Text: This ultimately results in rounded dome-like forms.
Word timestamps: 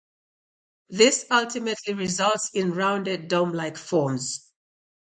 This 0.89 1.27
ultimately 1.29 1.93
results 1.93 2.49
in 2.55 2.71
rounded 2.73 3.27
dome-like 3.27 3.77
forms. 3.77 4.49